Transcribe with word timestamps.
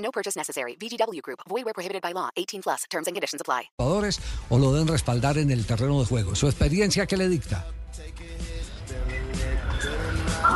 No 0.00 0.10
purchase 0.10 0.36
necessary. 0.36 0.76
VGW 0.76 1.22
Group. 1.22 1.40
Void 1.48 1.64
where 1.64 1.74
prohibited 1.74 2.02
by 2.02 2.12
law. 2.12 2.30
18 2.36 2.62
plus. 2.62 2.84
Terms 2.90 3.06
and 3.06 3.14
conditions 3.14 3.40
apply. 3.40 3.70
jugadores 3.78 4.20
o 4.48 4.58
lo 4.58 4.72
deben 4.72 4.88
respaldar 4.88 5.38
en 5.38 5.50
el 5.50 5.66
terreno 5.66 6.00
de 6.00 6.06
juego. 6.06 6.34
¿Su 6.34 6.46
experiencia 6.46 7.06
qué 7.06 7.16
le 7.16 7.28
dicta? 7.28 7.66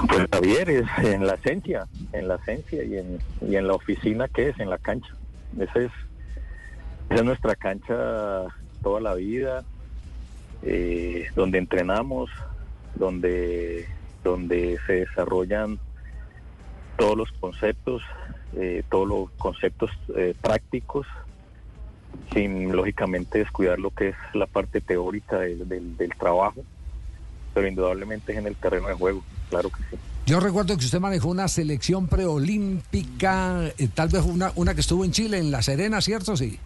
Pues 0.09 0.27
Javier 0.31 0.71
es 0.71 0.87
en 0.99 1.27
la 1.27 1.35
esencia, 1.35 1.87
en 2.13 2.29
la 2.29 2.37
esencia 2.37 2.83
y 2.83 2.99
en, 2.99 3.19
y 3.41 3.57
en 3.57 3.67
la 3.67 3.75
oficina 3.75 4.29
que 4.29 4.49
es, 4.49 4.59
en 4.61 4.71
la 4.71 4.79
cancha. 4.79 5.15
Esa 5.59 5.81
es, 5.81 5.93
esa 7.11 7.21
es 7.21 7.25
nuestra 7.25 7.55
cancha 7.55 8.45
toda 8.83 9.01
la 9.01 9.15
vida, 9.15 9.65
eh, 10.63 11.27
donde 11.35 11.59
entrenamos, 11.59 12.31
donde, 12.95 13.89
donde 14.23 14.79
se 14.87 14.93
desarrollan 15.05 15.79
todos 16.97 17.17
los 17.17 17.33
conceptos, 17.33 18.03
eh, 18.57 18.83
todos 18.91 19.09
los 19.09 19.31
conceptos 19.39 19.91
eh, 20.17 20.35
prácticos, 20.41 21.07
sin 22.33 22.75
lógicamente 22.75 23.39
descuidar 23.39 23.79
lo 23.79 23.91
que 23.91 24.11
es 24.11 24.17
la 24.35 24.47
parte 24.47 24.81
teórica 24.81 25.39
del, 25.39 25.69
del, 25.69 25.97
del 25.97 26.11
trabajo, 26.11 26.63
pero 27.53 27.67
indudablemente 27.67 28.33
es 28.33 28.39
en 28.39 28.47
el 28.47 28.57
terreno 28.57 28.89
de 28.89 28.95
juego, 28.95 29.23
claro 29.51 29.71
que 29.71 29.83
sí. 29.91 29.97
Yo 30.27 30.41
recuerdo 30.41 30.77
que 30.79 30.85
usted 30.87 31.01
manejó 31.01 31.29
una 31.29 31.49
selección 31.49 32.07
preolímpica, 32.07 33.67
eh, 33.77 33.89
tal 33.93 34.09
vez 34.09 34.23
una, 34.25 34.53
una 34.55 34.75
que 34.75 34.81
estuvo 34.81 35.05
en 35.05 35.13
Chile, 35.13 35.39
en 35.39 35.51
La 35.51 35.61
Serena, 35.61 36.01
¿cierto? 36.01 36.35
Sí. 36.37 36.59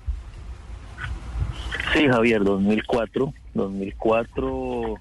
Sí, 1.93 2.07
Javier, 2.07 2.45
2004. 2.45 3.33
2004, 3.55 4.95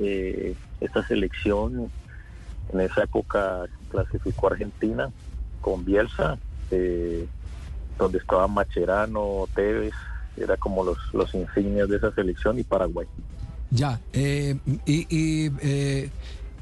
eh, 0.00 0.54
esta 0.80 1.06
selección 1.06 1.90
en 2.72 2.80
esa 2.80 3.04
época 3.04 3.64
clasificó 3.90 4.48
Argentina 4.48 5.10
con 5.60 5.84
Bielsa, 5.84 6.38
eh, 6.70 7.26
donde 7.98 8.18
estaban 8.18 8.52
Macherano, 8.52 9.46
Tevez, 9.54 9.94
era 10.36 10.56
como 10.56 10.84
los, 10.84 10.98
los 11.12 11.34
insignias 11.34 11.88
de 11.88 11.96
esa 11.96 12.12
selección 12.12 12.58
y 12.58 12.62
Paraguay. 12.62 13.06
Ya, 13.70 14.00
eh, 14.12 14.56
y, 14.84 15.06
y, 15.08 15.50
eh, 15.60 16.10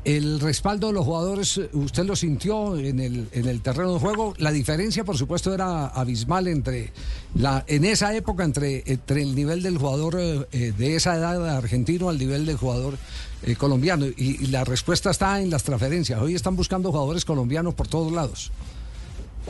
el 0.04 0.38
respaldo 0.38 0.88
de 0.88 0.92
los 0.92 1.04
jugadores, 1.04 1.58
¿usted 1.72 2.04
lo 2.04 2.14
sintió 2.14 2.76
en 2.76 3.00
el, 3.00 3.28
en 3.32 3.48
el 3.48 3.62
terreno 3.62 3.94
de 3.94 4.00
juego? 4.00 4.34
La 4.36 4.52
diferencia, 4.52 5.02
por 5.02 5.16
supuesto, 5.16 5.54
era 5.54 5.86
abismal 5.86 6.46
entre 6.46 6.92
la, 7.34 7.64
en 7.66 7.84
esa 7.84 8.14
época 8.14 8.44
entre, 8.44 8.82
entre 8.86 9.22
el 9.22 9.34
nivel 9.34 9.62
del 9.62 9.78
jugador 9.78 10.16
eh, 10.18 10.72
de 10.76 10.96
esa 10.96 11.16
edad 11.16 11.56
argentino 11.56 12.10
al 12.10 12.18
nivel 12.18 12.44
del 12.44 12.56
jugador 12.56 12.98
eh, 13.42 13.56
colombiano. 13.56 14.04
Y, 14.04 14.46
la 14.48 14.64
respuesta 14.64 15.10
está 15.10 15.40
en 15.40 15.50
las 15.50 15.64
transferencias. 15.64 16.20
Hoy 16.20 16.34
están 16.34 16.54
buscando 16.54 16.90
jugadores 16.90 17.24
colombianos 17.24 17.74
por 17.74 17.88
todos 17.88 18.12
lados 18.12 18.52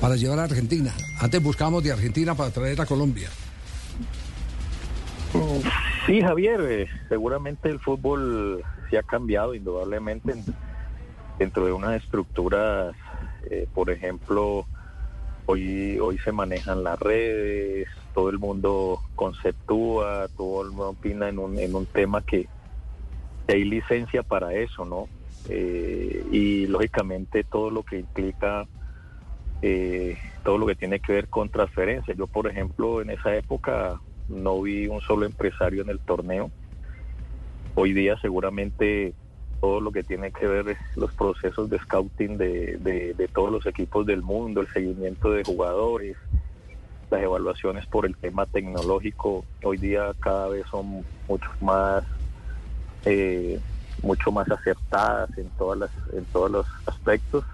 para 0.00 0.14
llevar 0.14 0.38
a 0.38 0.44
Argentina. 0.44 0.94
Antes 1.20 1.42
buscábamos 1.42 1.82
de 1.82 1.92
Argentina 1.92 2.34
para 2.34 2.50
traer 2.50 2.80
a 2.80 2.86
Colombia. 2.86 3.28
Sí, 6.06 6.20
Javier, 6.20 6.60
eh, 6.60 6.86
seguramente 7.08 7.68
el 7.68 7.80
fútbol 7.80 8.62
ha 8.96 9.02
cambiado 9.02 9.54
indudablemente 9.54 10.34
dentro 11.38 11.66
de 11.66 11.72
unas 11.72 12.02
estructuras, 12.02 12.94
eh, 13.50 13.66
por 13.72 13.90
ejemplo, 13.90 14.66
hoy 15.46 15.98
hoy 15.98 16.18
se 16.18 16.32
manejan 16.32 16.82
las 16.82 16.98
redes, 16.98 17.88
todo 18.14 18.30
el 18.30 18.38
mundo 18.38 19.00
conceptúa, 19.14 20.28
todo 20.36 20.62
el 20.62 20.70
mundo 20.70 20.90
opina 20.90 21.28
en 21.28 21.38
un, 21.38 21.58
en 21.58 21.74
un 21.74 21.86
tema 21.86 22.22
que, 22.22 22.48
que 23.46 23.54
hay 23.54 23.64
licencia 23.64 24.22
para 24.22 24.54
eso, 24.54 24.84
¿no? 24.84 25.08
Eh, 25.48 26.24
y 26.30 26.66
lógicamente 26.66 27.44
todo 27.44 27.70
lo 27.70 27.82
que 27.82 27.98
implica 27.98 28.66
eh, 29.66 30.18
todo 30.42 30.58
lo 30.58 30.66
que 30.66 30.74
tiene 30.74 31.00
que 31.00 31.12
ver 31.12 31.28
con 31.28 31.48
transferencia. 31.48 32.14
Yo, 32.14 32.26
por 32.26 32.46
ejemplo, 32.46 33.00
en 33.00 33.10
esa 33.10 33.34
época 33.34 34.00
no 34.28 34.60
vi 34.60 34.86
un 34.86 35.00
solo 35.00 35.24
empresario 35.24 35.82
en 35.82 35.88
el 35.88 36.00
torneo. 36.00 36.50
Hoy 37.74 37.92
día 37.92 38.16
seguramente 38.20 39.14
todo 39.60 39.80
lo 39.80 39.90
que 39.90 40.02
tiene 40.02 40.30
que 40.30 40.46
ver 40.46 40.68
es 40.68 40.78
los 40.96 41.12
procesos 41.14 41.70
de 41.70 41.78
scouting 41.78 42.36
de, 42.36 42.76
de, 43.16 43.28
todos 43.28 43.50
los 43.50 43.66
equipos 43.66 44.06
del 44.06 44.22
mundo, 44.22 44.60
el 44.60 44.68
seguimiento 44.68 45.30
de 45.30 45.42
jugadores, 45.42 46.16
las 47.10 47.22
evaluaciones 47.22 47.86
por 47.86 48.06
el 48.06 48.16
tema 48.16 48.46
tecnológico, 48.46 49.44
hoy 49.62 49.78
día 49.78 50.12
cada 50.20 50.48
vez 50.48 50.66
son 50.70 51.04
mucho 51.28 51.50
más 51.60 52.04
eh, 53.06 53.58
mucho 54.02 54.30
más 54.30 54.50
acertadas 54.50 55.36
en 55.38 55.48
todas 55.50 55.78
las 55.78 55.90
en 56.12 56.24
todos 56.26 56.50
los 56.50 56.66
aspectos 56.86 57.44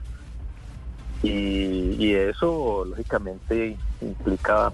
y, 1.22 1.96
y 1.98 2.14
eso 2.14 2.84
lógicamente 2.86 3.76
implica 4.00 4.72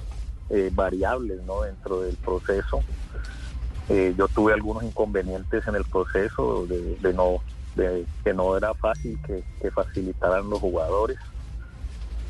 eh, 0.49 0.71
variables 0.73 1.43
¿no? 1.45 1.63
dentro 1.63 2.03
del 2.03 2.17
proceso. 2.17 2.83
Eh, 3.89 4.15
yo 4.19 4.27
tuve 4.29 4.53
algunos 4.53 4.83
inconvenientes 4.83 5.67
en 5.69 5.77
el 5.77 5.85
proceso 5.85 6.67
de, 6.67 7.13
no 7.13 7.41
de 7.77 8.05
que 8.25 8.35
no 8.35 8.57
era 8.57 8.75
fácil 8.75 9.19
que, 9.27 9.71
facilitaran 9.71 10.49
los 10.49 10.61
jugadores. 10.61 11.19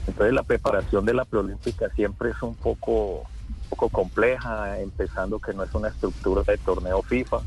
Entonces 0.06 0.34
la 0.34 0.42
preparación 0.42 1.04
de 1.04 1.14
la 1.14 1.24
preolímpica 1.24 1.88
siempre 1.90 2.30
es 2.30 2.42
un 2.42 2.54
poco, 2.54 3.20
un 3.20 3.68
poco 3.70 3.88
compleja, 3.88 4.80
empezando 4.80 5.38
que 5.38 5.52
no 5.52 5.62
es 5.62 5.74
una 5.74 5.88
estructura 5.88 6.42
de 6.42 6.58
torneo 6.58 7.02
FIFA. 7.02 7.38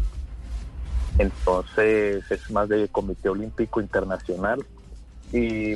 Entonces 1.18 2.24
es 2.30 2.52
más 2.52 2.69
de 2.69 2.88
Comité 2.88 3.30
Olímpico 3.30 3.81
Internacional 3.81 4.66
y, 5.34 5.74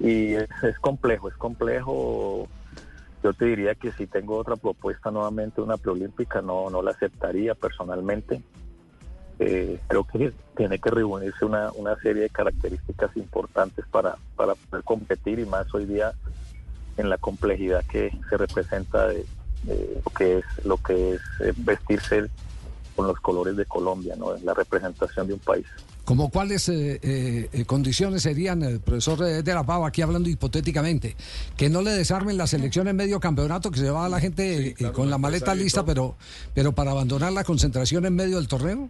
y 0.00 0.34
es 0.34 0.78
complejo, 0.80 1.28
es 1.28 1.36
complejo 1.36 2.48
yo 3.22 3.32
te 3.32 3.46
diría 3.46 3.74
que 3.74 3.92
si 3.92 4.06
tengo 4.06 4.36
otra 4.36 4.56
propuesta 4.56 5.10
nuevamente, 5.10 5.60
una 5.60 5.76
preolímpica, 5.76 6.40
no, 6.40 6.70
no 6.70 6.82
la 6.82 6.92
aceptaría 6.92 7.54
personalmente. 7.54 8.42
Eh, 9.40 9.78
creo 9.86 10.04
que 10.04 10.32
tiene 10.56 10.78
que 10.78 10.90
reunirse 10.90 11.44
una, 11.44 11.70
una 11.72 11.96
serie 11.96 12.22
de 12.22 12.30
características 12.30 13.16
importantes 13.16 13.84
para, 13.90 14.16
para 14.36 14.54
poder 14.54 14.84
competir 14.84 15.38
y 15.38 15.46
más 15.46 15.72
hoy 15.74 15.86
día 15.86 16.12
en 16.96 17.08
la 17.08 17.18
complejidad 17.18 17.84
que 17.86 18.10
se 18.28 18.36
representa 18.36 19.08
de, 19.08 19.24
lo 19.66 20.10
que 20.16 20.38
es 20.38 20.44
lo 20.64 20.76
que 20.76 21.14
es 21.14 21.20
eh, 21.40 21.52
vestirse 21.56 22.28
con 22.96 23.06
los 23.06 23.18
colores 23.20 23.56
de 23.56 23.64
Colombia, 23.64 24.16
¿no? 24.16 24.36
la 24.38 24.54
representación 24.54 25.26
de 25.28 25.34
un 25.34 25.40
país. 25.40 25.66
¿Como 26.08 26.30
cuáles 26.30 26.66
eh, 26.70 26.98
eh, 27.02 27.64
condiciones 27.66 28.22
serían, 28.22 28.62
el 28.62 28.80
profesor 28.80 29.18
de 29.18 29.54
la 29.54 29.62
Pava, 29.62 29.88
aquí 29.88 30.00
hablando 30.00 30.30
hipotéticamente? 30.30 31.14
Que 31.54 31.68
no 31.68 31.82
le 31.82 31.90
desarmen 31.90 32.38
la 32.38 32.46
selección 32.46 32.88
en 32.88 32.96
medio 32.96 33.20
campeonato, 33.20 33.70
que 33.70 33.78
se 33.78 33.90
va 33.90 34.06
a 34.06 34.08
la 34.08 34.18
gente 34.18 34.68
sí, 34.68 34.72
claro, 34.72 34.94
con 34.94 35.10
la 35.10 35.18
maleta 35.18 35.54
lista, 35.54 35.84
pero, 35.84 36.16
pero 36.54 36.72
para 36.72 36.92
abandonar 36.92 37.32
la 37.32 37.44
concentración 37.44 38.06
en 38.06 38.16
medio 38.16 38.36
del 38.36 38.48
torneo? 38.48 38.88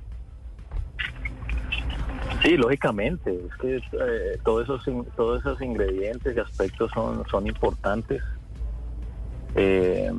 Sí, 2.44 2.56
lógicamente. 2.56 3.34
Es 3.34 3.56
que 3.60 3.76
eh, 3.78 4.38
todos, 4.44 4.62
esos, 4.62 4.84
todos 5.16 5.40
esos 5.40 5.60
ingredientes 5.60 6.36
y 6.36 6.38
aspectos 6.38 6.88
son, 6.94 7.24
son 7.28 7.48
importantes. 7.48 8.22
Eh, 9.56 10.12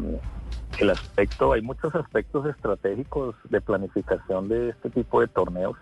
el 0.80 0.90
aspecto, 0.90 1.54
hay 1.54 1.62
muchos 1.62 1.96
aspectos 1.96 2.46
estratégicos 2.46 3.38
de 3.50 3.62
planificación 3.62 4.50
de 4.50 4.72
este 4.72 4.90
tipo 4.90 5.22
de 5.22 5.30
torneos. 5.30 5.78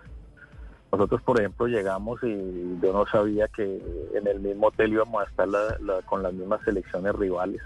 Nosotros, 0.90 1.20
por 1.22 1.38
ejemplo, 1.38 1.66
llegamos 1.66 2.22
y 2.22 2.78
yo 2.80 2.92
no 2.92 3.04
sabía 3.06 3.46
que 3.48 3.82
en 4.14 4.26
el 4.26 4.40
mismo 4.40 4.68
hotel 4.68 4.92
íbamos 4.92 5.22
a 5.22 5.28
estar 5.28 5.46
la, 5.46 5.76
la, 5.80 6.00
con 6.02 6.22
las 6.22 6.32
mismas 6.32 6.62
selecciones 6.64 7.14
rivales. 7.14 7.60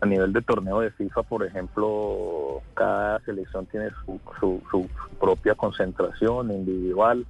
A 0.00 0.06
nivel 0.06 0.32
de 0.32 0.40
torneo 0.42 0.80
de 0.80 0.90
FIFA, 0.92 1.22
por 1.24 1.44
ejemplo, 1.44 2.62
cada 2.74 3.20
selección 3.20 3.66
tiene 3.66 3.90
su, 4.06 4.20
su, 4.70 4.88
propia 5.20 5.54
concentración 5.54 6.50
individual, 6.50 7.26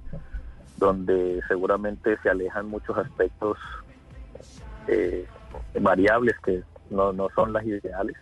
donde 0.77 1.41
seguramente 1.47 2.17
se 2.21 2.29
alejan 2.29 2.67
muchos 2.67 2.97
aspectos 2.97 3.57
eh, 4.87 5.27
variables 5.81 6.35
que 6.39 6.63
no, 6.89 7.11
no 7.11 7.27
son 7.35 7.51
las 7.51 7.65
ideales 7.65 8.15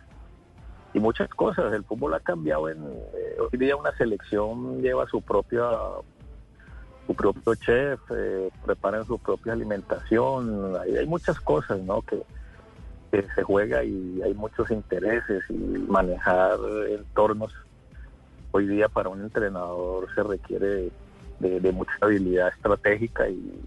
y 0.94 0.98
muchas 0.98 1.28
cosas. 1.28 1.72
El 1.72 1.84
fútbol 1.84 2.14
ha 2.14 2.20
cambiado. 2.20 2.68
En, 2.68 2.82
eh, 2.82 3.36
hoy 3.38 3.58
día 3.58 3.76
una 3.76 3.96
selección 3.96 4.80
lleva 4.82 5.06
su 5.06 5.20
propia 5.22 5.62
su 7.08 7.14
propio 7.14 7.56
chef, 7.56 8.00
eh, 8.14 8.50
preparan 8.64 9.04
su 9.04 9.18
propia 9.18 9.54
alimentación. 9.54 10.76
Hay, 10.76 11.06
muchas 11.06 11.40
cosas, 11.40 11.80
¿no? 11.80 12.02
Que 12.02 12.22
que 13.10 13.24
se 13.34 13.42
juega 13.42 13.82
y 13.84 14.20
hay 14.22 14.34
muchos 14.34 14.70
intereses 14.70 15.42
y 15.48 15.54
manejar 15.54 16.58
entornos. 16.90 17.52
Hoy 18.50 18.66
día 18.66 18.88
para 18.88 19.08
un 19.08 19.22
entrenador 19.22 20.08
se 20.14 20.22
requiere 20.22 20.90
de, 21.40 21.72
mucha 21.72 21.92
habilidad 22.00 22.48
estratégica 22.48 23.28
y, 23.28 23.64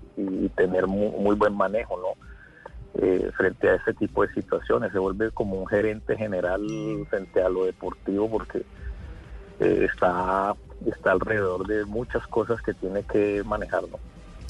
tener 0.55 0.85
muy, 0.85 1.35
buen 1.35 1.55
manejo, 1.55 1.97
¿no? 1.97 3.01
Eh, 3.01 3.31
frente 3.35 3.69
a 3.69 3.75
ese 3.75 3.93
tipo 3.93 4.25
de 4.25 4.33
situaciones. 4.33 4.91
Se 4.91 4.99
vuelve 4.99 5.31
como 5.31 5.55
un 5.55 5.65
gerente 5.65 6.15
general 6.15 6.67
frente 7.09 7.41
a 7.41 7.49
lo 7.49 7.65
deportivo 7.65 8.29
porque 8.29 8.63
eh, 9.59 9.88
está, 9.91 10.53
está 10.86 11.12
alrededor 11.12 11.68
de 11.68 11.86
muchas 11.86 12.25
cosas 12.28 12.62
que 12.62 12.74
tiene 12.74 13.04
que 13.04 13.44
manejar, 13.44 13.83
¿no? 13.83 14.00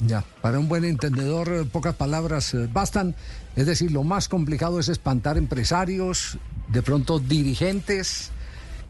Ya, 0.04 0.24
para 0.40 0.58
un 0.58 0.68
buen 0.68 0.84
entendedor, 0.84 1.48
eh, 1.48 1.64
pocas 1.64 1.94
palabras 1.94 2.56
bastan. 2.72 3.14
Es 3.54 3.66
decir, 3.66 3.92
lo 3.92 4.02
más 4.02 4.28
complicado 4.28 4.80
es 4.80 4.88
espantar 4.88 5.36
empresarios, 5.36 6.38
de 6.68 6.82
pronto 6.82 7.18
dirigentes, 7.18 8.32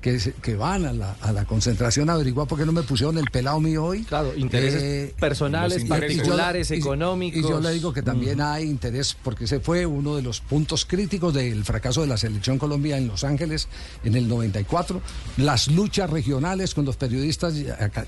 que, 0.03 0.57
van 0.57 0.85
a 0.85 0.93
la, 0.93 1.17
a 1.21 1.33
la 1.33 1.45
concentración 1.45 2.11
a 2.11 2.15
averiguar 2.15 2.49
por 2.49 2.59
qué 2.59 2.67
no 2.67 2.73
me 2.73 2.83
pusieron 2.83 3.17
el 3.19 3.31
pelado 3.31 3.61
mío 3.61 3.85
hoy. 3.85 4.03
Claro, 4.03 4.35
intereses 4.37 4.83
eh, 4.83 5.15
personales, 5.19 5.85
particulares, 5.85 6.71
económicos. 6.73 7.41
Y 7.41 7.43
yo 7.43 7.61
le 7.61 7.71
digo 7.71 7.93
que 7.93 8.03
también 8.03 8.41
hay 8.41 8.65
interés, 8.65 9.17
porque 9.23 9.45
ese 9.45 9.61
fue 9.61 9.87
uno 9.87 10.17
de 10.17 10.23
los 10.23 10.41
puntos 10.41 10.85
críticos 10.85 11.33
del 11.33 11.65
fracaso 11.65 12.01
de 12.01 12.09
la 12.09 12.17
selección 12.17 12.59
Colombia 12.59 12.99
en 12.99 13.07
Los 13.07 13.23
Ángeles 13.23 13.69
en 14.03 14.17
el 14.17 14.29
94. 14.29 15.01
Las 15.37 15.69
luchas 15.69 16.11
regionales 16.11 16.75
con 16.75 16.85
los 16.85 16.97
periodistas 16.97 17.55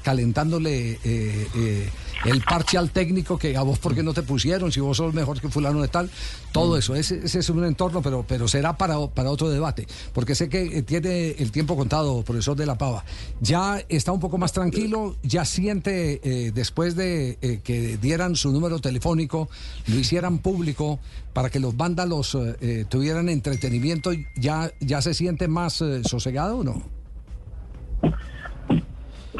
calentándole 0.02 0.98
eh, 1.04 1.48
eh, 1.54 1.88
el 2.24 2.42
parche 2.42 2.76
al 2.76 2.90
técnico 2.90 3.38
que 3.38 3.56
a 3.56 3.62
vos 3.62 3.78
por 3.78 3.94
qué 3.94 4.02
no 4.02 4.12
te 4.12 4.22
pusieron, 4.22 4.72
si 4.72 4.80
vos 4.80 4.96
sos 4.96 5.14
mejor 5.14 5.40
que 5.40 5.48
fulano 5.48 5.80
de 5.80 5.88
tal. 5.88 6.10
Todo 6.50 6.76
eso, 6.76 6.94
ese, 6.94 7.20
ese, 7.24 7.40
es 7.40 7.50
un 7.50 7.64
entorno, 7.64 8.02
pero, 8.02 8.24
pero 8.26 8.48
será 8.48 8.76
para, 8.76 8.98
para 9.08 9.30
otro 9.30 9.48
debate, 9.48 9.86
porque 10.12 10.34
sé 10.34 10.48
que 10.48 10.82
tiene 10.82 11.30
el 11.30 11.50
tiempo 11.50 11.76
profesor 11.88 12.56
de 12.56 12.66
la 12.66 12.76
Pava. 12.76 13.04
Ya 13.40 13.78
está 13.88 14.12
un 14.12 14.20
poco 14.20 14.38
más 14.38 14.52
tranquilo, 14.52 15.16
ya 15.22 15.44
siente 15.44 16.20
eh, 16.22 16.52
después 16.52 16.96
de 16.96 17.38
eh, 17.40 17.60
que 17.62 17.96
dieran 17.96 18.36
su 18.36 18.52
número 18.52 18.78
telefónico, 18.78 19.48
lo 19.86 19.96
hicieran 19.96 20.38
público 20.38 20.98
para 21.32 21.50
que 21.50 21.60
los 21.60 21.76
vándalos 21.76 22.34
eh, 22.34 22.84
tuvieran 22.88 23.28
entretenimiento, 23.28 24.10
¿ya, 24.36 24.70
ya 24.80 25.02
se 25.02 25.14
siente 25.14 25.48
más 25.48 25.82
sosegado 26.04 26.58
o 26.58 26.64
no? 26.64 26.82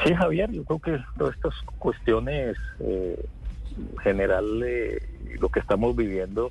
Sí, 0.05 0.13
Javier, 0.15 0.51
yo 0.51 0.65
creo 0.65 0.79
que 0.81 0.99
todas 1.17 1.35
estas 1.37 1.55
cuestiones 1.79 2.57
general, 4.03 4.61
lo 5.41 5.49
que 5.49 5.61
estamos 5.61 5.95
viviendo, 5.97 6.51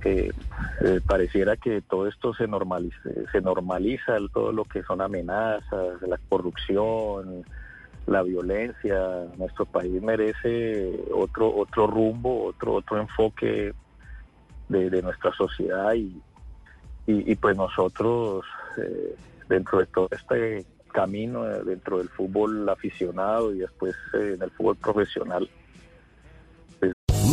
que 0.00 0.32
eh, 0.80 1.00
pareciera 1.06 1.56
que 1.56 1.82
todo 1.82 2.06
esto 2.06 2.34
se 2.34 2.46
normaliza, 2.46 2.96
se 3.30 3.40
normaliza 3.40 4.16
todo 4.32 4.52
lo 4.52 4.64
que 4.64 4.82
son 4.82 5.00
amenazas, 5.00 6.00
la 6.02 6.18
corrupción, 6.28 7.44
la 8.06 8.22
violencia. 8.22 9.26
Nuestro 9.36 9.66
país 9.66 10.02
merece 10.02 11.00
otro 11.14 11.54
otro 11.54 11.86
rumbo, 11.86 12.44
otro 12.44 12.74
otro 12.74 13.00
enfoque 13.00 13.72
de, 14.68 15.02
nuestra 15.02 15.32
sociedad 15.32 15.94
y, 15.94 16.22
y, 17.06 17.34
pues 17.34 17.56
nosotros 17.56 18.44
eh, 18.76 19.16
dentro 19.48 19.80
de 19.80 19.86
todo 19.86 20.08
este 20.12 20.64
camino, 20.92 21.50
eh, 21.50 21.62
dentro 21.64 21.98
del 21.98 22.08
fútbol 22.08 22.68
aficionado 22.68 23.52
y 23.52 23.58
después 23.58 23.94
en 24.14 24.40
el 24.40 24.50
fútbol 24.52 24.76
profesional, 24.76 25.48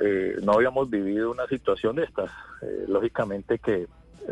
Eh, 0.00 0.36
no 0.42 0.52
habíamos 0.52 0.90
vivido 0.90 1.30
una 1.30 1.46
situación 1.46 1.96
de 1.96 2.04
estas. 2.04 2.30
Eh, 2.62 2.84
lógicamente 2.88 3.58
que 3.58 3.86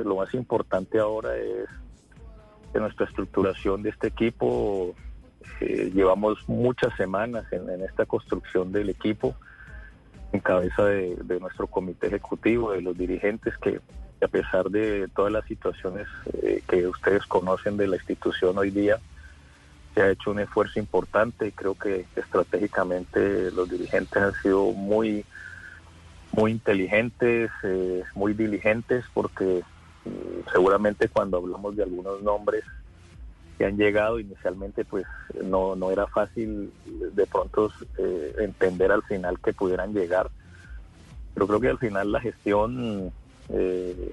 lo 0.05 0.17
más 0.17 0.32
importante 0.35 0.99
ahora 0.99 1.37
es 1.37 1.69
que 2.73 2.79
nuestra 2.79 3.06
estructuración 3.06 3.82
de 3.82 3.91
este 3.91 4.08
equipo. 4.08 4.94
Eh, 5.61 5.93
llevamos 5.94 6.38
muchas 6.49 6.94
semanas 6.97 7.44
en, 7.53 7.81
esta 7.81 8.05
construcción 8.05 8.73
del 8.73 8.91
equipo 8.91 9.37
en 10.32 10.41
cabeza 10.41 10.85
de, 10.85 11.38
nuestro 11.41 11.69
comité 11.69 12.08
ejecutivo, 12.08 12.73
de 12.73 12.82
los 12.82 12.99
dirigentes 12.99 13.56
que 13.58 13.81
a 14.23 14.29
pesar 14.29 14.70
de 14.70 15.08
todas 15.14 15.32
las 15.32 15.44
situaciones 15.47 16.08
que 16.67 16.87
ustedes 16.88 17.25
conocen 17.26 17.76
de 17.76 17.87
la 17.87 17.97
institución 17.97 18.58
hoy 18.58 18.70
día, 18.70 18.99
se 19.96 20.02
ha 20.02 20.10
hecho 20.10 20.31
un 20.31 20.40
esfuerzo 20.40 20.78
importante 20.78 21.46
y 21.46 21.52
creo 21.52 21.75
que 21.75 22.04
estratégicamente 22.14 23.50
los 23.50 23.70
dirigentes 23.70 24.22
han 24.22 24.34
sido 24.43 24.72
muy 24.72 25.25
muy 26.32 26.50
inteligentes, 26.50 27.50
eh, 27.62 28.02
muy 28.14 28.34
diligentes, 28.34 29.06
porque 29.14 29.62
mm, 30.04 30.50
seguramente 30.52 31.08
cuando 31.08 31.38
hablamos 31.38 31.75
de 31.76 31.84
algunos 31.84 32.22
nombres 32.22 32.62
que 33.56 33.64
han 33.64 33.78
llegado 33.78 34.20
inicialmente, 34.20 34.84
pues 34.84 35.06
no, 35.43 35.75
no 35.76 35.90
era 35.90 36.06
fácil 36.06 36.70
de 36.84 37.26
pronto 37.26 37.72
eh, 37.96 38.34
entender 38.40 38.93
al 38.93 39.02
final 39.04 39.38
que 39.40 39.54
pudieran 39.54 39.94
llegar. 39.94 40.31
Pero 41.32 41.46
creo 41.46 41.60
que 41.60 41.69
al 41.69 41.78
final 41.78 42.12
la 42.12 42.20
gestión 42.20 43.10
eh, 43.48 44.12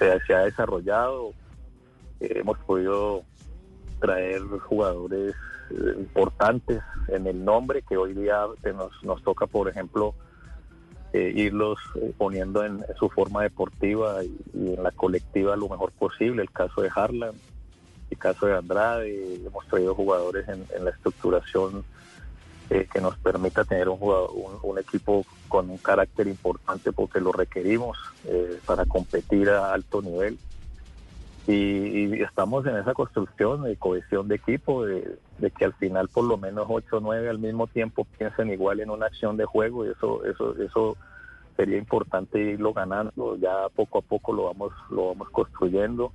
se, 0.00 0.20
se, 0.26 0.34
ha 0.34 0.40
desarrollado, 0.40 1.32
hemos 2.18 2.58
podido 2.58 3.22
traer 4.02 4.42
jugadores 4.42 5.34
importantes 5.96 6.82
en 7.08 7.26
el 7.26 7.44
nombre 7.44 7.82
que 7.82 7.96
hoy 7.96 8.12
día 8.12 8.44
nos, 8.74 9.02
nos 9.02 9.22
toca, 9.22 9.46
por 9.46 9.68
ejemplo, 9.68 10.14
eh, 11.14 11.30
irlos 11.34 11.78
eh, 11.96 12.10
poniendo 12.16 12.64
en, 12.64 12.82
su 12.98 13.10
forma 13.10 13.42
deportiva 13.42 14.24
y, 14.24 14.74
en 14.74 14.82
la 14.82 14.90
colectiva 14.92 15.56
lo 15.56 15.68
mejor 15.68 15.92
posible. 15.92 16.40
El 16.40 16.50
caso 16.50 16.80
de 16.80 16.90
Harlan, 16.94 17.34
el 18.10 18.18
caso 18.18 18.46
de 18.46 18.56
Andrade, 18.56 19.34
hemos 19.44 19.66
traído 19.66 19.94
jugadores 19.94 20.48
en, 20.48 20.64
la 20.82 20.90
estructuración 20.90 21.84
eh, 22.70 22.88
que 22.90 23.02
nos 23.02 23.18
permita 23.18 23.64
tener 23.64 23.90
un, 23.90 23.98
un, 24.00 24.78
equipo 24.78 25.26
con 25.48 25.68
un 25.68 25.76
carácter 25.76 26.28
importante 26.28 26.92
porque 26.92 27.20
lo 27.20 27.30
requerimos 27.30 27.98
para 28.64 28.86
competir 28.86 29.50
a 29.50 29.74
alto 29.74 30.00
nivel. 30.00 30.38
Y, 31.48 32.22
estamos 32.22 32.66
en 32.66 32.76
esa 32.76 32.94
construcción 32.94 33.64
de 33.64 33.76
cohesión 33.76 34.28
de 34.28 34.36
equipo, 34.36 34.84
de, 34.84 35.18
de, 35.38 35.50
que 35.50 35.64
al 35.64 35.72
final 35.74 36.08
por 36.08 36.24
lo 36.24 36.36
menos 36.36 36.66
8 36.68 36.98
o 36.98 37.00
9 37.00 37.28
al 37.28 37.38
mismo 37.38 37.66
tiempo 37.66 38.06
piensen 38.16 38.50
igual 38.50 38.80
en 38.80 38.90
una 38.90 39.06
acción 39.06 39.36
de 39.36 39.44
juego 39.44 39.84
y 39.84 39.90
eso 39.90 40.24
eso 40.24 40.56
eso 40.56 40.96
sería 41.56 41.78
importante 41.78 42.38
irlo 42.38 42.72
ganando, 42.72 43.36
ya 43.36 43.68
poco 43.74 43.98
a 43.98 44.02
poco 44.02 44.32
lo 44.32 44.44
vamos 44.44 44.72
lo 44.90 45.08
vamos 45.08 45.30
construyendo. 45.30 46.12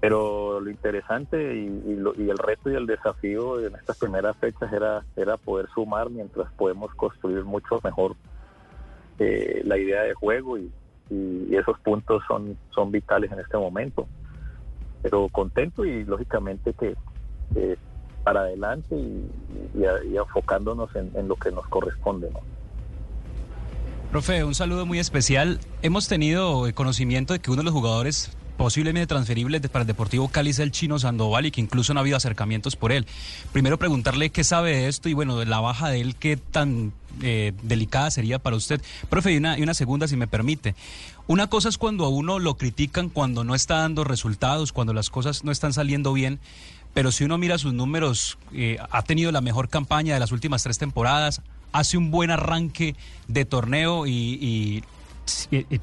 Pero 0.00 0.60
lo 0.60 0.70
interesante 0.70 1.56
y, 1.56 1.66
y, 1.66 2.30
el 2.30 2.38
reto 2.38 2.70
y 2.70 2.74
el 2.74 2.86
desafío 2.86 3.58
en 3.64 3.74
estas 3.74 3.98
primeras 3.98 4.36
fechas 4.36 4.72
era, 4.72 5.04
era 5.16 5.36
poder 5.36 5.68
sumar 5.74 6.08
mientras 6.08 6.52
podemos 6.52 6.94
construir 6.94 7.42
mucho 7.42 7.80
mejor 7.82 8.14
eh, 9.18 9.62
la 9.64 9.76
idea 9.76 10.02
de 10.02 10.14
juego 10.14 10.56
y, 10.56 10.70
y, 11.10 11.54
esos 11.54 11.78
puntos 11.80 12.22
son, 12.28 12.56
son 12.70 12.90
vitales 12.92 13.32
en 13.32 13.40
este 13.40 13.56
momento. 13.56 14.06
Pero 15.02 15.28
contento 15.28 15.84
y 15.84 16.04
lógicamente 16.04 16.72
que 16.72 16.94
para 18.24 18.40
adelante 18.40 18.94
y, 18.94 19.30
enfocándonos 20.14 20.90
en, 20.94 21.28
lo 21.28 21.36
que 21.36 21.50
nos 21.50 21.66
corresponde. 21.68 22.30
¿no? 22.30 22.40
Profe, 24.10 24.44
un 24.44 24.54
saludo 24.54 24.84
muy 24.86 24.98
especial. 24.98 25.60
Hemos 25.82 26.08
tenido 26.08 26.66
conocimiento 26.74 27.32
de 27.32 27.38
que 27.40 27.50
uno 27.50 27.60
de 27.60 27.64
los 27.64 27.74
jugadores 27.74 28.36
posiblemente 28.58 29.06
transferibles 29.06 29.62
para 29.68 29.82
el 29.82 29.86
Deportivo 29.86 30.28
Cali 30.28 30.50
es 30.50 30.58
el 30.58 30.72
chino 30.72 30.98
Sandoval 30.98 31.46
y 31.46 31.50
que 31.52 31.60
incluso 31.60 31.94
no 31.94 32.00
ha 32.00 32.02
habido 32.02 32.16
acercamientos 32.16 32.76
por 32.76 32.92
él. 32.92 33.06
Primero 33.52 33.78
preguntarle 33.78 34.30
qué 34.30 34.44
sabe 34.44 34.76
de 34.76 34.88
esto 34.88 35.08
y 35.08 35.14
bueno, 35.14 35.38
de 35.38 35.46
la 35.46 35.60
baja 35.60 35.88
de 35.88 36.00
él, 36.00 36.16
qué 36.16 36.36
tan 36.36 36.92
eh, 37.22 37.52
delicada 37.62 38.10
sería 38.10 38.40
para 38.40 38.56
usted. 38.56 38.82
Profe, 39.08 39.32
y 39.32 39.36
una, 39.36 39.56
y 39.58 39.62
una 39.62 39.74
segunda, 39.74 40.08
si 40.08 40.16
me 40.16 40.26
permite. 40.26 40.74
Una 41.28 41.46
cosa 41.46 41.68
es 41.68 41.78
cuando 41.78 42.04
a 42.04 42.08
uno 42.08 42.40
lo 42.40 42.56
critican 42.56 43.10
cuando 43.10 43.44
no 43.44 43.54
está 43.54 43.76
dando 43.76 44.02
resultados, 44.02 44.72
cuando 44.72 44.92
las 44.92 45.08
cosas 45.08 45.44
no 45.44 45.52
están 45.52 45.72
saliendo 45.72 46.12
bien, 46.12 46.40
pero 46.94 47.12
si 47.12 47.22
uno 47.22 47.38
mira 47.38 47.58
sus 47.58 47.72
números, 47.72 48.38
eh, 48.52 48.78
ha 48.90 49.02
tenido 49.02 49.30
la 49.30 49.40
mejor 49.40 49.68
campaña 49.68 50.14
de 50.14 50.20
las 50.20 50.32
últimas 50.32 50.64
tres 50.64 50.78
temporadas, 50.78 51.42
hace 51.70 51.96
un 51.96 52.10
buen 52.10 52.32
arranque 52.32 52.96
de 53.28 53.44
torneo 53.44 54.06
y 54.06 54.82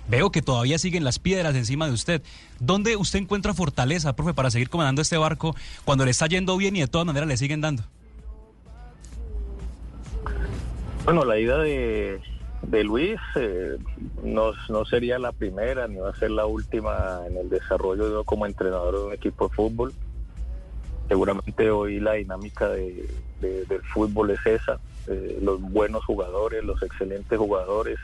veo 0.08 0.32
que 0.32 0.42
todavía 0.42 0.78
siguen 0.78 1.04
las 1.04 1.20
piedras 1.20 1.56
encima 1.56 1.88
de 1.88 1.94
usted. 1.94 2.22
¿Dónde 2.60 2.96
usted 2.96 3.20
encuentra 3.20 3.54
fortaleza, 3.54 4.16
profe, 4.16 4.34
para 4.34 4.50
seguir 4.52 4.70
comandando 4.70 5.02
este 5.02 5.18
barco 5.18 5.56
cuando 5.84 6.06
le 6.06 6.12
está 6.12 6.28
yendo 6.28 6.56
bien 6.58 6.76
y 6.76 6.80
de 6.82 6.88
todas 6.88 7.06
maneras 7.08 7.28
le 7.28 7.38
siguen 7.38 7.62
dando? 7.62 7.84
Bueno, 11.04 11.24
la 11.24 11.38
ida 11.38 11.60
de, 11.60 12.20
de 12.64 12.84
Luis 12.84 13.20
eh, 13.36 13.78
no, 14.24 14.54
no 14.70 14.86
sería 14.86 15.20
la 15.20 15.32
primera 15.32 15.88
ni 15.88 15.98
va 15.98 16.10
a 16.10 16.16
ser 16.16 16.32
la 16.32 16.46
última 16.48 17.20
en 17.28 17.38
el 17.38 17.50
desarrollo 17.50 18.24
como 18.24 18.46
entrenador 18.46 18.96
de 18.98 19.06
un 19.06 19.14
equipo 19.14 19.48
de 19.50 19.56
fútbol. 19.56 19.94
Seguramente 21.08 21.70
hoy 21.70 22.00
la 22.00 22.14
dinámica 22.14 22.70
de, 22.70 23.08
de- 23.40 23.66
del 23.66 23.82
fútbol 23.84 24.32
es 24.32 24.44
esa, 24.46 24.80
eh, 25.08 25.38
los 25.44 25.62
buenos 25.62 26.04
jugadores, 26.06 26.64
los 26.64 26.82
excelentes 26.82 27.38
jugadores 27.38 28.00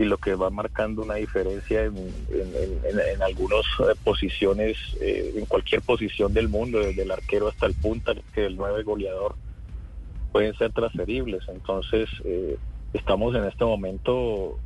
y 0.00 0.06
lo 0.06 0.16
que 0.16 0.34
va 0.34 0.48
marcando 0.48 1.02
una 1.02 1.16
diferencia 1.16 1.82
en, 1.84 2.26
en, 2.30 2.56
en- 2.56 3.22
algunas 3.22 3.66
eh, 3.80 3.94
posiciones, 4.02 4.78
eh, 4.98 5.32
en 5.34 5.44
cualquier 5.44 5.82
posición 5.82 6.32
del 6.32 6.48
mundo, 6.48 6.80
desde 6.80 7.02
el 7.02 7.10
arquero 7.10 7.48
hasta 7.48 7.66
el 7.66 7.74
punta, 7.74 8.14
que 8.32 8.46
el 8.46 8.56
nueve 8.56 8.82
goleador, 8.82 9.36
pueden 10.32 10.54
ser 10.54 10.72
transferibles. 10.72 11.42
Entonces, 11.48 12.08
eh, 12.24 12.56
estamos 12.94 13.34
en 13.34 13.44
este 13.44 13.66
momento 13.66 14.60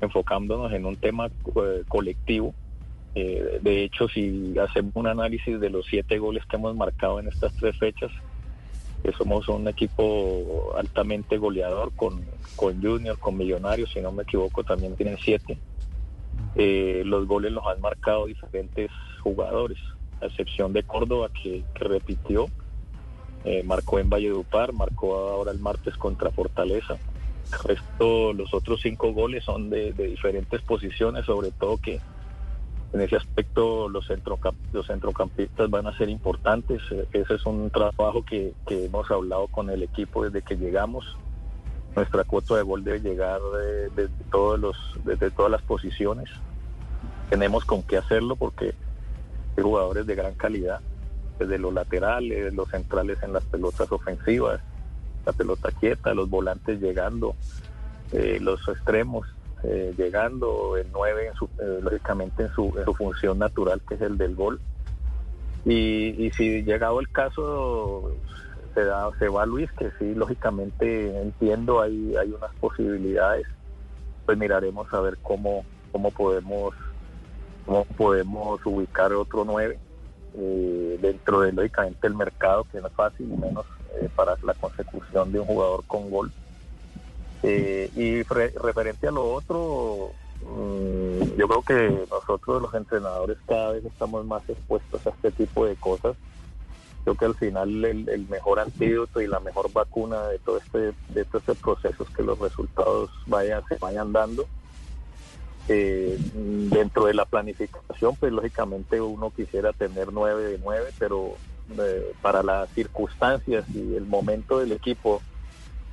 enfocándonos 0.00 0.72
en 0.72 0.86
un 0.86 0.96
tema 0.96 1.26
eh, 1.26 1.82
colectivo. 1.88 2.54
De 3.12 3.82
hecho, 3.82 4.06
si 4.06 4.56
hacemos 4.56 4.92
un 4.94 5.08
análisis 5.08 5.58
de 5.58 5.68
los 5.68 5.84
siete 5.90 6.18
goles 6.18 6.44
que 6.48 6.56
hemos 6.56 6.76
marcado 6.76 7.18
en 7.18 7.26
estas 7.26 7.52
tres 7.56 7.76
fechas, 7.76 8.12
que 9.02 9.12
somos 9.12 9.48
un 9.48 9.66
equipo 9.68 10.72
altamente 10.76 11.38
goleador 11.38 11.92
con, 11.94 12.24
con 12.56 12.82
Junior, 12.82 13.18
con 13.18 13.36
Millonarios, 13.36 13.90
si 13.92 14.00
no 14.00 14.12
me 14.12 14.24
equivoco, 14.24 14.62
también 14.64 14.96
tienen 14.96 15.16
siete. 15.22 15.58
Eh, 16.54 17.02
los 17.04 17.26
goles 17.26 17.52
los 17.52 17.66
han 17.66 17.80
marcado 17.80 18.26
diferentes 18.26 18.90
jugadores, 19.22 19.78
a 20.20 20.26
excepción 20.26 20.72
de 20.72 20.82
Córdoba, 20.82 21.30
que, 21.42 21.64
repitió, 21.74 22.46
eh, 23.44 23.62
marcó 23.62 23.98
en 23.98 24.10
Valledupar, 24.10 24.72
marcó 24.72 25.16
ahora 25.16 25.52
el 25.52 25.60
martes 25.60 25.96
contra 25.96 26.30
Fortaleza. 26.30 26.98
El 27.52 27.58
resto, 27.64 28.32
los 28.32 28.52
otros 28.52 28.80
cinco 28.82 29.12
goles 29.12 29.44
son 29.44 29.70
de 29.70 29.92
diferentes 29.92 30.60
posiciones, 30.62 31.24
sobre 31.24 31.50
todo 31.52 31.78
que 31.78 32.00
en 32.92 33.00
ese 33.00 33.16
aspecto 33.16 33.88
los, 33.88 34.08
centrocamp- 34.08 34.56
los 34.72 34.86
centrocampistas 34.86 35.70
van 35.70 35.86
a 35.86 35.96
ser 35.96 36.08
importantes. 36.08 36.82
Eh, 36.90 37.06
Ese 37.12 37.34
es 37.34 37.46
un 37.46 37.70
trabajo 37.70 38.24
que, 38.24 38.52
que 38.66 38.86
hemos 38.86 39.10
hablado 39.10 39.46
con 39.48 39.70
el 39.70 39.82
equipo 39.82 40.24
desde 40.24 40.42
que 40.42 40.56
llegamos. 40.56 41.16
Nuestra 41.94 42.24
cuota 42.24 42.56
de 42.56 42.62
gol 42.62 42.82
debe 42.84 43.00
llegar 43.00 43.40
de- 43.40 43.90
desde, 43.90 44.24
todos 44.30 44.58
los, 44.58 44.76
desde 45.04 45.30
todas 45.30 45.52
las 45.52 45.62
posiciones. 45.62 46.28
Tenemos 47.28 47.64
con 47.64 47.82
qué 47.84 47.96
hacerlo 47.96 48.34
porque 48.36 48.74
hay 49.56 49.62
jugadores 49.62 50.06
de 50.06 50.14
gran 50.16 50.34
calidad, 50.34 50.80
desde 51.38 51.58
los 51.58 51.72
laterales, 51.72 52.52
los 52.54 52.68
centrales 52.68 53.22
en 53.22 53.32
las 53.32 53.44
pelotas 53.44 53.90
ofensivas, 53.92 54.60
la 55.24 55.32
pelota 55.32 55.70
quieta, 55.70 56.12
los 56.14 56.28
volantes 56.28 56.80
llegando, 56.80 57.34
eh, 58.12 58.38
los 58.40 58.66
extremos 58.68 59.26
eh, 59.62 59.92
llegando, 59.96 60.76
el 60.76 60.86
9 60.92 61.26
en 61.26 61.34
su, 61.34 61.44
eh, 61.44 61.80
lógicamente 61.82 62.44
en 62.44 62.52
su, 62.52 62.72
en 62.78 62.84
su 62.84 62.94
función 62.94 63.38
natural 63.38 63.80
que 63.86 63.94
es 63.94 64.00
el 64.00 64.16
del 64.16 64.34
gol. 64.34 64.60
Y, 65.66 66.30
si 66.36 66.62
llegado 66.62 67.00
el 67.00 67.10
caso 67.10 68.10
se, 68.74 68.84
da, 68.84 69.10
se 69.18 69.28
va 69.28 69.44
Luis, 69.44 69.70
que 69.72 69.90
sí, 69.98 70.14
lógicamente 70.14 71.20
entiendo, 71.20 71.82
hay, 71.82 72.16
hay 72.16 72.32
unas 72.32 72.54
posibilidades, 72.54 73.46
pues 74.24 74.38
miraremos 74.38 74.92
a 74.94 75.00
ver 75.00 75.18
cómo, 75.22 75.64
cómo 75.92 76.10
podemos 76.10 76.74
cómo 77.66 77.84
podemos 77.84 78.64
ubicar 78.64 79.12
otro 79.12 79.44
9 79.44 79.78
eh, 80.34 80.98
dentro 81.02 81.42
de 81.42 81.52
lógicamente 81.52 82.06
el 82.06 82.14
mercado, 82.14 82.64
que 82.72 82.80
no 82.80 82.86
es 82.86 82.94
fácil, 82.94 83.26
menos 83.26 83.66
para 84.16 84.36
la 84.42 84.54
consecución 84.54 85.30
de 85.30 85.40
un 85.40 85.46
jugador 85.46 85.84
con 85.86 86.10
gol. 86.10 86.32
Eh, 87.42 87.90
y 87.96 88.22
re- 88.24 88.52
referente 88.62 89.08
a 89.08 89.10
lo 89.10 89.32
otro, 89.32 90.10
mm, 90.42 91.36
yo 91.38 91.48
creo 91.48 91.62
que 91.62 92.06
nosotros 92.10 92.62
los 92.62 92.74
entrenadores 92.74 93.38
cada 93.46 93.72
vez 93.72 93.84
estamos 93.84 94.24
más 94.26 94.42
expuestos 94.48 95.06
a 95.06 95.10
este 95.10 95.30
tipo 95.32 95.64
de 95.66 95.76
cosas. 95.76 96.16
Creo 97.04 97.14
que 97.16 97.24
al 97.24 97.34
final 97.34 97.82
el, 97.84 98.08
el 98.10 98.28
mejor 98.28 98.60
antídoto 98.60 99.22
y 99.22 99.26
la 99.26 99.40
mejor 99.40 99.72
vacuna 99.72 100.26
de 100.28 100.38
todo 100.38 100.58
este 100.58 100.92
de 101.08 101.24
todo 101.24 101.38
este 101.38 101.54
proceso 101.54 102.02
es 102.02 102.10
que 102.10 102.22
los 102.22 102.38
resultados 102.38 103.10
vayan 103.26 103.62
se 103.68 103.76
vayan 103.76 104.12
dando. 104.12 104.46
Eh, 105.68 106.18
dentro 106.34 107.06
de 107.06 107.14
la 107.14 107.24
planificación, 107.26 108.16
pues 108.16 108.32
lógicamente 108.32 109.00
uno 109.00 109.30
quisiera 109.30 109.72
tener 109.72 110.12
nueve 110.12 110.42
de 110.44 110.58
nueve, 110.58 110.90
pero 110.98 111.36
eh, 111.78 112.12
para 112.20 112.42
las 112.42 112.68
circunstancias 112.70 113.64
y 113.72 113.94
el 113.94 114.04
momento 114.04 114.58
del 114.58 114.72
equipo, 114.72 115.22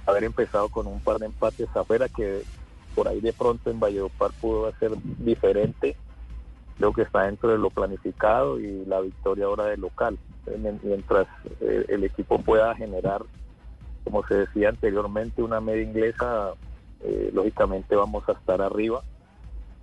haber 0.07 0.23
empezado 0.23 0.69
con 0.69 0.87
un 0.87 0.99
par 1.01 1.17
de 1.19 1.27
empates 1.27 1.67
afuera 1.75 2.07
que 2.09 2.43
por 2.95 3.07
ahí 3.07 3.19
de 3.21 3.33
pronto 3.33 3.69
en 3.69 3.79
Valledupar 3.79 4.31
pudo 4.41 4.71
ser 4.79 4.91
diferente, 5.19 5.95
creo 6.77 6.93
que 6.93 7.03
está 7.03 7.23
dentro 7.23 7.49
de 7.51 7.57
lo 7.57 7.69
planificado 7.69 8.59
y 8.59 8.85
la 8.85 9.01
victoria 9.01 9.45
ahora 9.45 9.65
de 9.65 9.77
local. 9.77 10.17
Mien- 10.57 10.79
Mientras 10.83 11.27
eh, 11.59 11.85
el 11.89 12.03
equipo 12.05 12.41
pueda 12.41 12.73
generar, 12.75 13.23
como 14.03 14.23
se 14.25 14.35
decía 14.35 14.69
anteriormente, 14.69 15.43
una 15.43 15.59
media 15.61 15.83
inglesa, 15.83 16.53
eh, 17.01 17.29
lógicamente 17.33 17.95
vamos 17.95 18.23
a 18.27 18.31
estar 18.31 18.61
arriba 18.61 19.03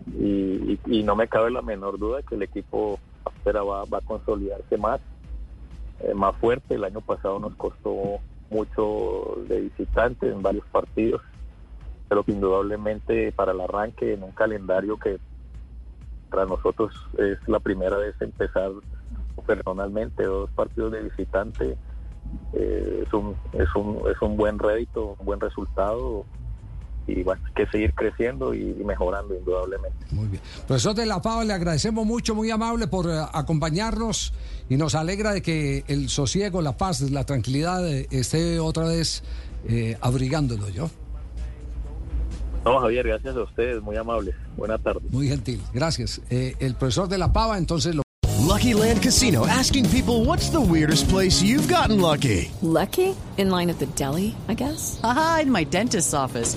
y, 0.06 0.72
y- 0.72 0.80
y 0.86 1.02
no 1.04 1.14
me 1.14 1.28
cabe 1.28 1.50
la 1.50 1.62
menor 1.62 1.98
duda 1.98 2.22
que 2.22 2.34
el 2.34 2.42
equipo 2.42 2.98
afuera 3.24 3.62
va, 3.62 3.84
va 3.84 3.98
a 3.98 4.02
consolidarse 4.02 4.76
más, 4.78 5.00
eh, 6.00 6.14
más 6.14 6.34
fuerte. 6.36 6.74
El 6.74 6.84
año 6.84 7.00
pasado 7.00 7.38
nos 7.38 7.54
costó 7.56 8.20
mucho 8.50 9.42
de 9.48 9.60
visitante 9.62 10.28
en 10.28 10.42
varios 10.42 10.66
partidos, 10.66 11.22
pero 12.08 12.22
que 12.22 12.32
indudablemente 12.32 13.32
para 13.32 13.52
el 13.52 13.60
arranque 13.60 14.14
en 14.14 14.22
un 14.22 14.32
calendario 14.32 14.98
que 14.98 15.18
para 16.30 16.46
nosotros 16.46 16.92
es 17.18 17.38
la 17.46 17.60
primera 17.60 17.96
vez 17.96 18.14
empezar 18.20 18.70
personalmente 19.46 20.24
dos 20.24 20.50
partidos 20.50 20.92
de 20.92 21.02
visitante 21.02 21.76
eh, 22.54 23.04
es 23.06 23.12
un 23.12 23.36
es 23.52 23.68
un 23.74 24.00
es 24.10 24.20
un 24.22 24.36
buen 24.36 24.58
rédito 24.58 25.16
un 25.18 25.26
buen 25.26 25.38
resultado 25.38 26.24
y 27.06 27.22
bueno, 27.22 27.42
hay 27.46 27.64
que 27.64 27.70
seguir 27.70 27.92
creciendo 27.94 28.54
y, 28.54 28.64
mejorando 28.84 29.34
indudablemente 29.34 29.96
Muy 30.10 30.28
bien. 30.28 30.42
Profesor 30.66 30.94
de 30.94 31.06
la 31.06 31.20
Pava, 31.20 31.44
le 31.44 31.52
agradecemos 31.52 32.06
mucho, 32.06 32.34
muy 32.34 32.50
amable 32.50 32.86
por 32.86 33.08
eh, 33.08 33.18
acompañarnos 33.32 34.32
y 34.68 34.76
nos 34.76 34.94
alegra 34.94 35.32
de 35.32 35.42
que 35.42 35.84
el 35.88 36.08
sosiego, 36.08 36.62
la 36.62 36.76
paz, 36.76 37.00
la 37.02 37.24
tranquilidad 37.24 37.86
eh, 37.88 38.06
esté 38.10 38.58
otra 38.60 38.84
vez 38.84 39.22
eh, 39.68 39.96
abrigándolo, 40.00 40.68
¿yo? 40.68 40.90
no 42.64 42.80
Javier 42.80 43.06
gracias 43.06 43.36
a 43.36 43.42
ustedes 43.42 43.82
muy 43.82 43.96
amables 43.96 44.34
buena 44.56 44.78
tarde 44.78 45.00
Muy 45.10 45.28
gentil, 45.28 45.60
gracias. 45.72 46.20
Eh, 46.30 46.54
el 46.60 46.74
profesor 46.74 47.08
de 47.08 47.18
la 47.18 47.32
Pava, 47.32 47.58
entonces 47.58 47.94
lo... 47.94 48.02
Lucky 48.46 48.74
Land 48.74 49.02
Casino 49.02 49.46
asking 49.46 49.88
people 49.90 50.24
what's 50.24 50.50
the 50.50 50.60
weirdest 50.60 51.08
place 51.08 51.42
you've 51.42 51.68
gotten 51.68 52.00
lucky? 52.00 52.50
Lucky? 52.62 53.14
In 53.36 53.50
line 53.50 53.70
at 53.70 53.78
the 53.78 53.86
deli, 53.96 54.34
I 54.48 54.54
guess? 54.54 54.98
Haha, 55.02 55.40
in 55.40 55.50
my 55.50 55.64
dentist's 55.64 56.14
office. 56.14 56.56